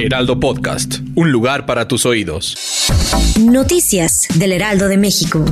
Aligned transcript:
Heraldo 0.00 0.38
Podcast, 0.38 1.00
un 1.16 1.32
lugar 1.32 1.66
para 1.66 1.88
tus 1.88 2.06
oídos. 2.06 2.88
Noticias 3.40 4.28
del 4.36 4.52
Heraldo 4.52 4.86
de 4.86 4.96
México. 4.96 5.44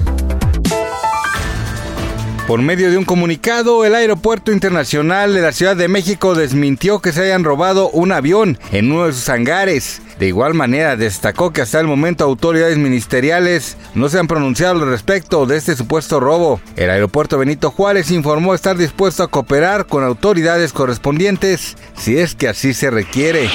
Por 2.46 2.62
medio 2.62 2.88
de 2.88 2.96
un 2.96 3.04
comunicado, 3.04 3.84
el 3.84 3.96
Aeropuerto 3.96 4.52
Internacional 4.52 5.34
de 5.34 5.40
la 5.40 5.50
Ciudad 5.50 5.74
de 5.74 5.88
México 5.88 6.36
desmintió 6.36 7.00
que 7.00 7.10
se 7.10 7.24
hayan 7.24 7.42
robado 7.42 7.90
un 7.90 8.12
avión 8.12 8.56
en 8.70 8.92
uno 8.92 9.06
de 9.06 9.14
sus 9.14 9.28
hangares. 9.28 10.00
De 10.18 10.26
igual 10.26 10.54
manera, 10.54 10.96
destacó 10.96 11.52
que 11.52 11.60
hasta 11.60 11.78
el 11.78 11.86
momento 11.86 12.24
autoridades 12.24 12.78
ministeriales 12.78 13.76
no 13.94 14.08
se 14.08 14.18
han 14.18 14.26
pronunciado 14.26 14.82
al 14.82 14.88
respecto 14.88 15.44
de 15.44 15.58
este 15.58 15.76
supuesto 15.76 16.20
robo. 16.20 16.60
El 16.76 16.88
aeropuerto 16.88 17.38
Benito 17.38 17.70
Juárez 17.70 18.10
informó 18.10 18.54
estar 18.54 18.78
dispuesto 18.78 19.22
a 19.22 19.28
cooperar 19.28 19.86
con 19.86 20.04
autoridades 20.04 20.72
correspondientes 20.72 21.76
si 21.98 22.18
es 22.18 22.34
que 22.34 22.48
así 22.48 22.72
se 22.72 22.90
requiere. 22.90 23.50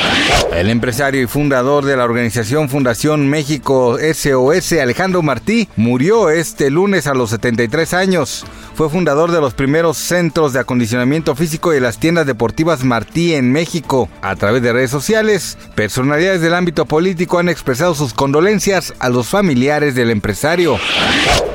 El 0.53 0.69
empresario 0.69 1.21
y 1.21 1.27
fundador 1.27 1.85
de 1.85 1.97
la 1.97 2.03
organización 2.03 2.69
Fundación 2.69 3.27
México 3.27 3.97
SOS, 3.97 4.73
Alejandro 4.73 5.21
Martí, 5.21 5.67
murió 5.77 6.29
este 6.29 6.69
lunes 6.69 7.07
a 7.07 7.13
los 7.13 7.31
73 7.31 7.93
años. 7.93 8.45
Fue 8.75 8.89
fundador 8.89 9.31
de 9.31 9.41
los 9.41 9.53
primeros 9.53 9.97
centros 9.97 10.53
de 10.53 10.59
acondicionamiento 10.59 11.35
físico 11.35 11.71
y 11.71 11.75
de 11.75 11.81
las 11.81 11.99
tiendas 11.99 12.25
deportivas 12.25 12.83
Martí 12.83 13.33
en 13.33 13.51
México. 13.51 14.09
A 14.21 14.35
través 14.35 14.61
de 14.61 14.73
redes 14.73 14.91
sociales, 14.91 15.57
personalidades 15.75 16.41
del 16.51 16.57
ámbito 16.57 16.85
político 16.85 17.39
han 17.39 17.47
expresado 17.47 17.95
sus 17.95 18.13
condolencias 18.13 18.93
a 18.99 19.07
los 19.07 19.29
familiares 19.29 19.95
del 19.95 20.09
empresario. 20.09 20.77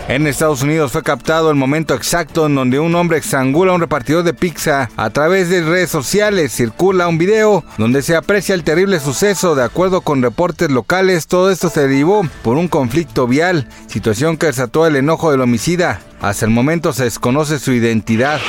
En 0.09 0.27
Estados 0.27 0.63
Unidos 0.63 0.93
fue 0.93 1.03
captado 1.03 1.51
el 1.51 1.57
momento 1.57 1.93
exacto 1.93 2.47
en 2.47 2.55
donde 2.55 2.79
un 2.79 2.95
hombre 2.95 3.19
estrangula 3.19 3.73
a 3.73 3.75
un 3.75 3.83
repartidor 3.83 4.23
de 4.23 4.33
pizza. 4.33 4.89
A 4.97 5.11
través 5.11 5.51
de 5.51 5.63
redes 5.63 5.91
sociales 5.91 6.53
circula 6.53 7.09
un 7.09 7.19
video 7.19 7.63
donde 7.77 8.01
se 8.01 8.17
aprecia 8.17 8.55
el 8.55 8.65
terrible 8.65 8.99
suceso. 8.99 9.55
De 9.55 9.65
acuerdo 9.65 10.01
con 10.01 10.23
reportes 10.23 10.71
locales, 10.71 11.27
todo 11.27 11.51
esto 11.51 11.69
se 11.69 11.83
derivó 11.83 12.27
por 12.43 12.57
un 12.57 12.69
conflicto 12.69 13.27
vial, 13.27 13.69
situación 13.89 14.39
que 14.39 14.47
desató 14.47 14.87
el 14.87 14.97
enojo 14.97 15.31
del 15.31 15.43
homicida. 15.43 16.01
Hasta 16.23 16.47
el 16.47 16.53
momento 16.53 16.95
se 16.95 17.05
desconoce 17.05 17.59
su 17.59 17.73
identidad. 17.73 18.41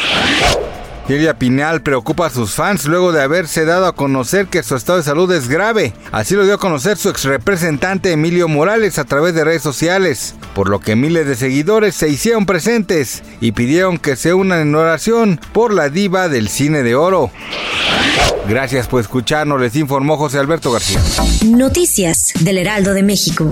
Silvia 1.07 1.39
Pinal 1.39 1.81
preocupa 1.81 2.25
a 2.25 2.29
sus 2.29 2.51
fans 2.51 2.85
luego 2.85 3.13
de 3.13 3.21
haberse 3.21 3.63
dado 3.63 3.85
a 3.85 3.95
conocer 3.95 4.47
que 4.47 4.61
su 4.61 4.75
estado 4.75 4.97
de 4.97 5.05
salud 5.05 5.31
es 5.31 5.47
grave. 5.47 5.93
Así 6.11 6.35
lo 6.35 6.43
dio 6.43 6.55
a 6.55 6.59
conocer 6.59 6.97
su 6.97 7.07
ex 7.07 7.23
representante 7.23 8.11
Emilio 8.11 8.49
Morales 8.49 8.99
a 8.99 9.05
través 9.05 9.33
de 9.33 9.45
redes 9.45 9.61
sociales, 9.61 10.35
por 10.53 10.67
lo 10.67 10.81
que 10.81 10.97
miles 10.97 11.25
de 11.25 11.37
seguidores 11.37 11.95
se 11.95 12.09
hicieron 12.09 12.45
presentes 12.45 13.23
y 13.39 13.53
pidieron 13.53 13.99
que 13.99 14.17
se 14.17 14.33
unan 14.33 14.59
en 14.59 14.75
oración 14.75 15.39
por 15.53 15.73
la 15.73 15.87
diva 15.87 16.27
del 16.27 16.49
cine 16.49 16.83
de 16.83 16.95
oro. 16.95 17.31
Gracias 18.49 18.87
por 18.87 18.99
escucharnos, 18.99 19.61
les 19.61 19.77
informó 19.77 20.17
José 20.17 20.39
Alberto 20.39 20.73
García. 20.73 20.99
Noticias 21.45 22.33
del 22.41 22.57
Heraldo 22.57 22.93
de 22.93 23.03
México. 23.03 23.49